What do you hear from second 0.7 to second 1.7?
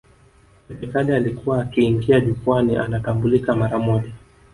Kalle alikuwa